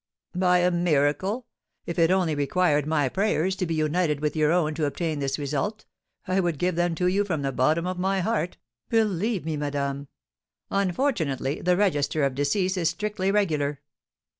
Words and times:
"By 0.33 0.57
a 0.61 0.71
miracle? 0.71 1.45
If 1.85 1.99
it 1.99 2.09
only 2.09 2.33
required 2.33 2.87
my 2.87 3.07
prayers 3.07 3.55
to 3.57 3.67
be 3.67 3.75
united 3.75 4.19
with 4.19 4.35
your 4.35 4.51
own 4.51 4.73
to 4.73 4.85
obtain 4.85 5.19
this 5.19 5.37
result, 5.37 5.85
I 6.27 6.39
would 6.39 6.57
give 6.57 6.73
them 6.75 6.95
to 6.95 7.05
you 7.05 7.23
from 7.23 7.43
the 7.43 7.51
bottom 7.51 7.85
of 7.85 7.99
my 7.99 8.19
heart, 8.21 8.57
believe 8.89 9.45
me, 9.45 9.57
madame. 9.57 10.07
Unfortunately, 10.71 11.61
the 11.61 11.77
register 11.77 12.23
of 12.23 12.33
decease 12.33 12.77
is 12.77 12.89
strictly 12.89 13.29
regular." 13.29 13.79